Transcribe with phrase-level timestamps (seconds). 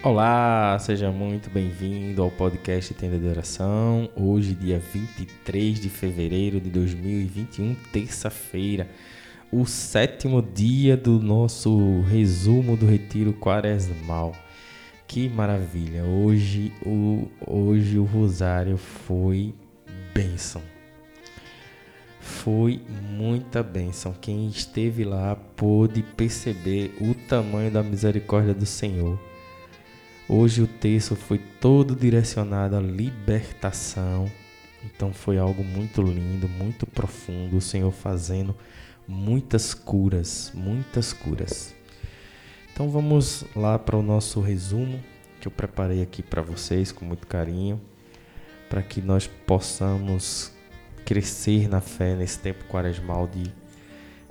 [0.00, 4.08] Olá, seja muito bem-vindo ao podcast Tenda de Oração.
[4.14, 8.88] Hoje, dia 23 de fevereiro de 2021, terça-feira,
[9.50, 14.36] o sétimo dia do nosso resumo do Retiro Quaresmal.
[15.04, 16.04] Que maravilha!
[16.04, 19.52] Hoje o, hoje o rosário foi
[20.14, 20.62] bênção.
[22.20, 22.80] Foi
[23.10, 24.14] muita bênção.
[24.20, 29.18] Quem esteve lá pôde perceber o tamanho da misericórdia do Senhor
[30.30, 34.30] Hoje o texto foi todo direcionado à libertação.
[34.84, 38.54] Então foi algo muito lindo, muito profundo, o Senhor fazendo
[39.06, 41.74] muitas curas, muitas curas.
[42.70, 45.02] Então vamos lá para o nosso resumo
[45.40, 47.80] que eu preparei aqui para vocês com muito carinho,
[48.68, 50.52] para que nós possamos
[51.06, 53.50] crescer na fé nesse tempo quaresmal de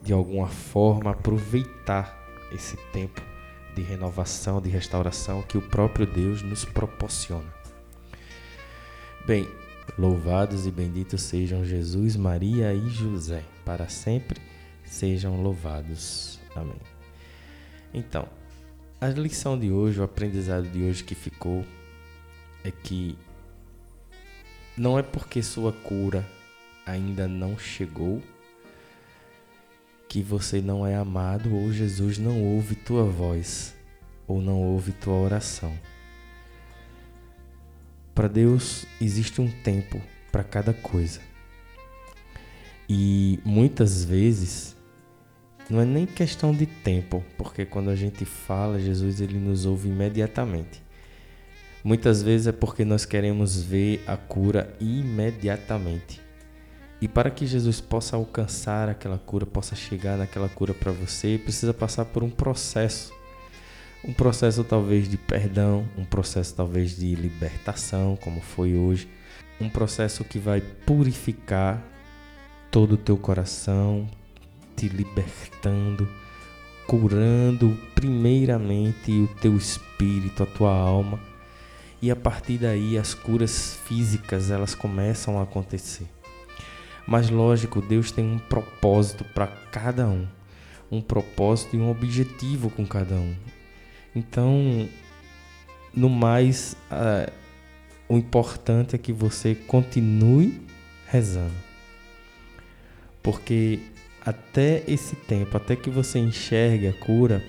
[0.04, 2.16] de alguma forma aproveitar
[2.54, 3.27] esse tempo
[3.78, 7.54] de renovação, de restauração que o próprio Deus nos proporciona.
[9.26, 9.48] Bem,
[9.98, 14.42] louvados e benditos sejam Jesus, Maria e José, para sempre
[14.84, 16.40] sejam louvados.
[16.56, 16.80] Amém.
[17.94, 18.28] Então,
[19.00, 21.64] a lição de hoje, o aprendizado de hoje que ficou
[22.64, 23.16] é que
[24.76, 26.28] não é porque sua cura
[26.84, 28.24] ainda não chegou
[30.18, 33.76] que você não é amado ou Jesus não ouve tua voz
[34.28, 35.72] ou não ouve tua oração.
[38.16, 40.02] Para Deus existe um tempo
[40.32, 41.20] para cada coisa.
[42.90, 44.76] E muitas vezes
[45.70, 49.88] não é nem questão de tempo, porque quando a gente fala, Jesus ele nos ouve
[49.88, 50.82] imediatamente.
[51.84, 56.27] Muitas vezes é porque nós queremos ver a cura imediatamente.
[57.00, 61.74] E para que Jesus possa alcançar aquela cura, possa chegar naquela cura para você, precisa
[61.74, 63.14] passar por um processo.
[64.04, 69.08] Um processo talvez de perdão, um processo talvez de libertação, como foi hoje,
[69.60, 71.84] um processo que vai purificar
[72.72, 74.08] todo o teu coração,
[74.76, 76.08] te libertando,
[76.88, 81.20] curando primeiramente o teu espírito, a tua alma.
[82.02, 86.08] E a partir daí as curas físicas, elas começam a acontecer.
[87.08, 90.28] Mas lógico, Deus tem um propósito para cada um,
[90.92, 93.34] um propósito e um objetivo com cada um.
[94.14, 94.90] Então,
[95.94, 97.32] no mais, uh,
[98.10, 100.62] o importante é que você continue
[101.08, 101.56] rezando.
[103.24, 103.80] Porque
[104.26, 107.42] até esse tempo, até que você enxergue a cura,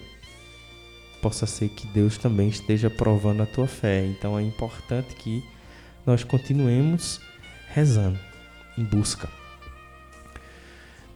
[1.20, 4.06] possa ser que Deus também esteja provando a tua fé.
[4.06, 5.42] Então é importante que
[6.06, 7.20] nós continuemos
[7.68, 8.18] rezando
[8.76, 9.37] em busca.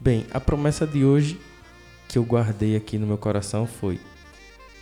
[0.03, 1.41] Bem, a promessa de hoje
[2.09, 4.01] que eu guardei aqui no meu coração foi: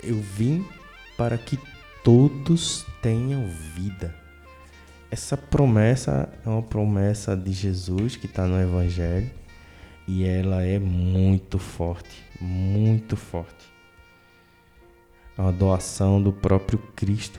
[0.03, 0.65] Eu vim
[1.15, 1.59] para que
[2.03, 4.17] todos tenham vida.
[5.11, 9.31] Essa promessa é uma promessa de Jesus que está no Evangelho
[10.09, 13.71] e ela é muito forte, muito forte.
[15.37, 17.39] É uma doação do próprio Cristo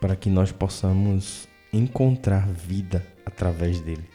[0.00, 4.13] para que nós possamos encontrar vida através dele.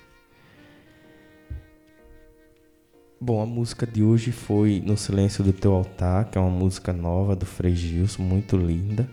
[3.22, 6.94] Bom, a música de hoje foi No Silêncio do Teu Altar, que é uma música
[6.94, 9.10] nova do Frei Gilson, muito linda,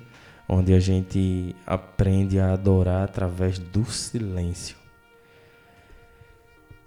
[0.49, 4.77] onde a gente aprende a adorar através do silêncio.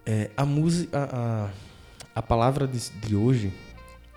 [0.06, 1.50] É, a música, a,
[2.16, 3.53] a, palavra de, de hoje,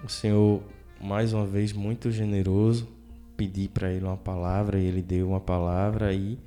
[0.05, 0.63] o Senhor,
[1.01, 2.89] mais uma vez, muito generoso,
[3.37, 6.39] pedi para ele uma palavra e ele deu uma palavra e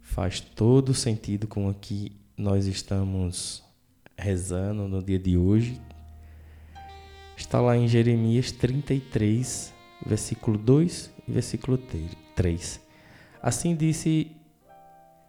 [0.00, 3.65] faz todo sentido com o que nós estamos
[4.16, 5.80] rezando no dia de hoje
[7.36, 9.72] está lá em Jeremias 33,
[10.04, 11.78] versículo 2 e versículo
[12.34, 12.80] 3.
[13.42, 14.34] Assim disse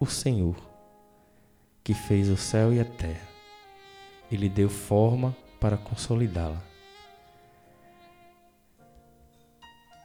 [0.00, 0.56] o Senhor,
[1.84, 3.28] que fez o céu e a terra.
[4.32, 6.62] Ele deu forma para consolidá-la.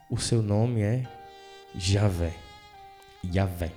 [0.10, 1.08] O seu nome é
[1.76, 2.36] Javé.
[3.24, 3.72] Javé.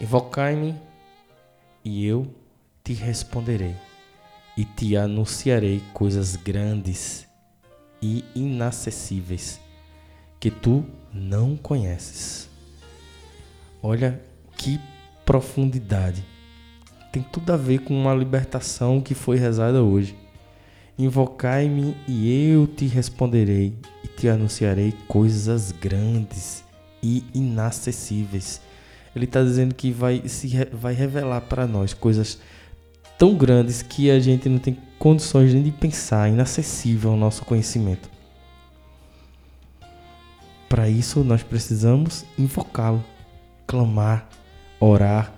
[0.00, 0.74] Invocai-me
[1.84, 2.32] e eu
[2.82, 3.74] te responderei
[4.56, 7.26] e te anunciarei coisas grandes
[8.00, 9.60] e inacessíveis
[10.38, 12.48] que tu não conheces.
[13.82, 14.20] Olha
[14.56, 14.80] que
[15.24, 16.24] profundidade.
[17.10, 20.16] Tem tudo a ver com uma libertação que foi rezada hoje.
[20.98, 26.64] Invocai-me e eu te responderei e te anunciarei coisas grandes
[27.02, 28.60] e inacessíveis.
[29.14, 32.38] Ele está dizendo que vai, se, vai revelar para nós coisas
[33.18, 38.08] tão grandes que a gente não tem condições nem de pensar, inacessível ao nosso conhecimento.
[40.68, 43.04] para isso nós precisamos invocá-lo,
[43.64, 44.28] clamar,
[44.80, 45.32] orar,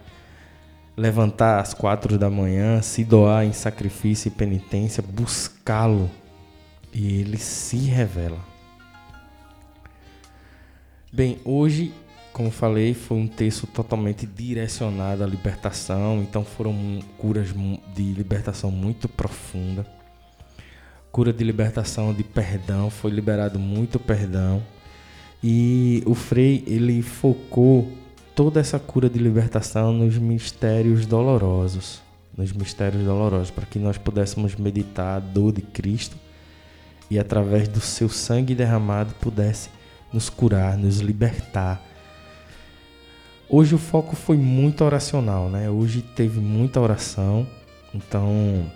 [0.97, 6.11] levantar às quatro da manhã, se doar em sacrifício e penitência, buscá-lo
[6.91, 8.39] e ele se revela.
[11.13, 11.93] Bem, hoje,
[12.37, 17.49] como falei, foi um texto totalmente direcionado à libertação, então foram curas
[17.95, 19.87] de libertação muito profunda.
[21.11, 24.63] Cura de libertação de perdão, foi liberado muito perdão.
[25.43, 27.91] E o Frei, ele focou
[28.35, 32.03] toda essa cura de libertação nos mistérios dolorosos,
[32.37, 36.19] nos mistérios dolorosos, para que nós pudéssemos meditar a dor de Cristo
[37.11, 39.71] e através do seu sangue derramado pudesse
[40.13, 41.96] nos curar, nos libertar.
[43.49, 45.71] Hoje o foco foi muito oracional, né?
[45.71, 47.47] Hoje teve muita oração,
[47.95, 48.67] então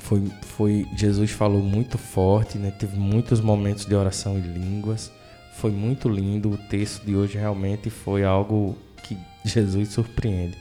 [0.00, 2.70] foi, foi Jesus falou muito forte, né?
[2.70, 5.12] Teve muitos momentos de oração em línguas.
[5.54, 6.50] Foi muito lindo.
[6.50, 10.56] O texto de hoje realmente foi algo que Jesus surpreende.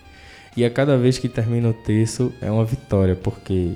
[0.57, 3.73] E a cada vez que termina o texto é uma vitória, porque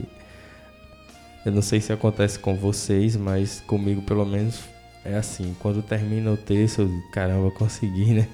[1.45, 4.59] eu não sei se acontece com vocês, mas comigo pelo menos
[5.05, 5.55] é assim.
[5.59, 8.27] Quando termina o texto, eu caramba, consegui, né?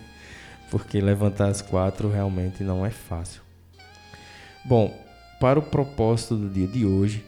[0.72, 3.44] Porque levantar as quatro realmente não é fácil.
[4.66, 4.92] Bom,
[5.40, 7.26] para o propósito do dia de hoje,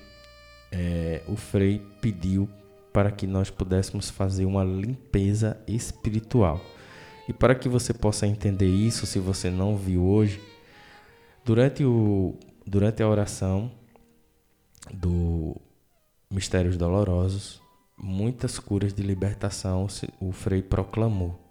[0.71, 2.49] é, o Frei pediu
[2.93, 6.61] para que nós pudéssemos fazer uma limpeza espiritual.
[7.27, 10.41] E para que você possa entender isso, se você não viu hoje,
[11.43, 13.71] durante, o, durante a oração
[14.93, 15.55] do
[16.29, 17.61] Mistérios Dolorosos,
[17.97, 19.87] muitas curas de libertação
[20.19, 21.42] o Frei proclamou.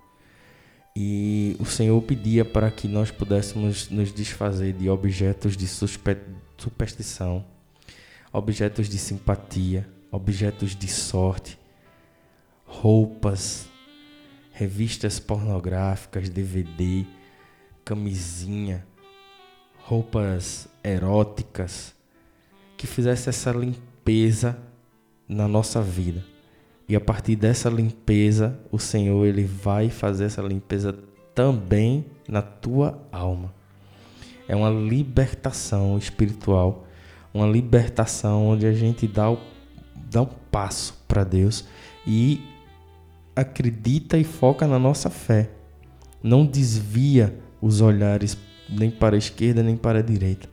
[0.95, 7.45] E o Senhor pedia para que nós pudéssemos nos desfazer de objetos de superstição,
[8.31, 11.59] objetos de simpatia, objetos de sorte,
[12.67, 13.67] roupas,
[14.53, 17.07] revistas pornográficas, DVD,
[17.85, 18.87] camisinha,
[19.79, 21.95] roupas eróticas,
[22.77, 24.59] que fizesse essa limpeza
[25.27, 26.32] na nossa vida.
[26.93, 30.95] E a partir dessa limpeza, o Senhor ele vai fazer essa limpeza
[31.35, 33.51] também na tua alma.
[34.47, 36.87] É uma libertação espiritual,
[37.33, 39.39] uma libertação onde a gente dá o
[40.11, 41.65] dá um passo para Deus
[42.07, 42.43] e
[43.35, 45.49] acredita e foca na nossa fé.
[46.23, 48.37] Não desvia os olhares
[48.69, 50.47] nem para a esquerda nem para a direita.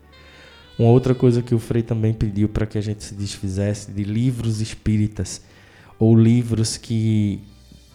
[0.77, 4.05] Uma outra coisa que o Frei também pediu para que a gente se desfizesse de
[4.05, 5.41] livros espíritas
[5.99, 7.43] ou livros que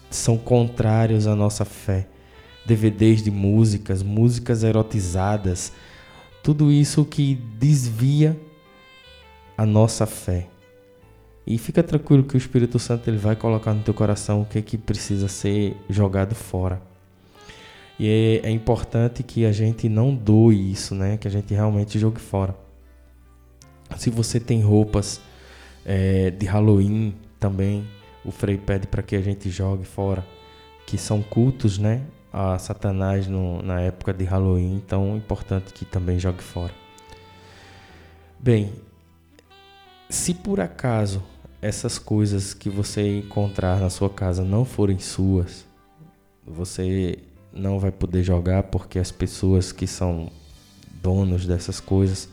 [0.09, 2.07] são contrários à nossa fé.
[2.65, 5.71] DVDs de músicas, músicas erotizadas,
[6.41, 8.39] tudo isso que desvia
[9.57, 10.47] a nossa fé.
[11.45, 14.57] E fica tranquilo que o Espírito Santo ele vai colocar no teu coração o que,
[14.57, 16.81] é que precisa ser jogado fora.
[17.99, 21.17] E é, é importante que a gente não doe isso, né?
[21.17, 22.55] Que a gente realmente jogue fora.
[23.95, 25.21] Se você tem roupas
[25.85, 27.13] é, de Halloween
[27.45, 27.87] também,
[28.23, 30.25] o Frei pede para que a gente jogue fora,
[30.87, 32.01] que são cultos, né?
[32.33, 36.73] A Satanás no, na época de Halloween, então é importante que também jogue fora.
[38.39, 38.73] Bem,
[40.09, 41.21] se por acaso
[41.61, 45.67] essas coisas que você encontrar na sua casa não forem suas,
[46.43, 47.19] você
[47.53, 50.31] não vai poder jogar porque as pessoas que são
[50.99, 52.27] donos dessas coisas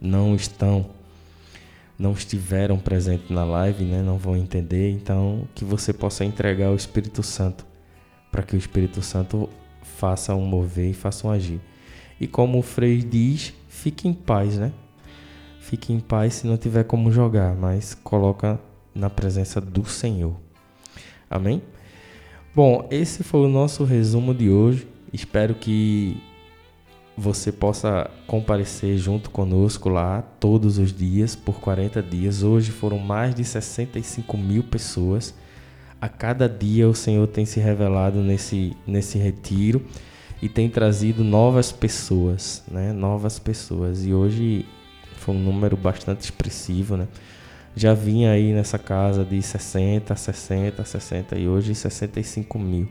[0.00, 0.88] não estão
[2.02, 4.02] não estiveram presentes na live, né?
[4.02, 7.64] Não vão entender, então que você possa entregar ao Espírito Santo
[8.30, 9.48] para que o Espírito Santo
[9.82, 11.60] faça um mover e faça um agir.
[12.20, 14.72] E como o Frei diz, fique em paz, né?
[15.60, 18.58] Fique em paz se não tiver como jogar, mas coloca
[18.92, 20.34] na presença do Senhor.
[21.30, 21.62] Amém?
[22.52, 24.88] Bom, esse foi o nosso resumo de hoje.
[25.12, 26.20] Espero que
[27.16, 32.42] você possa comparecer junto conosco lá todos os dias por 40 dias.
[32.42, 35.34] Hoje foram mais de 65 mil pessoas.
[36.00, 39.84] A cada dia o Senhor tem se revelado nesse, nesse retiro
[40.40, 42.92] e tem trazido novas pessoas, né?
[42.92, 44.04] Novas pessoas.
[44.04, 44.66] E hoje
[45.16, 47.06] foi um número bastante expressivo, né?
[47.74, 52.88] já vinha aí nessa casa de 60, 60, 60 e hoje 65 mil.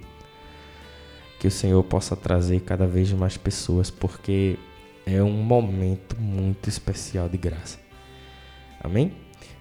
[1.42, 4.60] Que o Senhor possa trazer cada vez mais pessoas, porque
[5.08, 7.80] é um momento muito especial de graça.
[8.80, 9.12] Amém?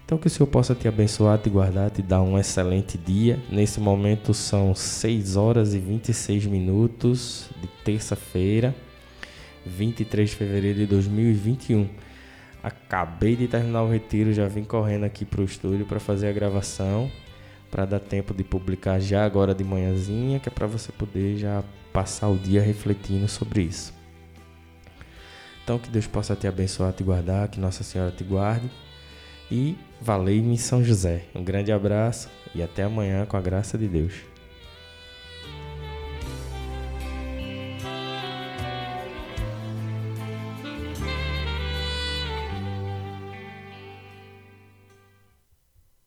[0.05, 3.39] Então que o Senhor possa te abençoar, te guardar, te dar um excelente dia.
[3.49, 8.75] Nesse momento são 6 horas e 26 minutos de terça-feira,
[9.65, 11.89] 23 de fevereiro de 2021.
[12.61, 16.31] Acabei de terminar o retiro, já vim correndo aqui para o estúdio para fazer a
[16.31, 17.09] gravação,
[17.71, 21.63] para dar tempo de publicar já agora de manhãzinha, que é para você poder já
[21.93, 23.93] passar o dia refletindo sobre isso.
[25.63, 28.69] Então que Deus possa te abençoar, te guardar, que Nossa Senhora te guarde.
[29.49, 31.23] E valei-me São José.
[31.33, 34.30] Um grande abraço e até amanhã com a graça de Deus.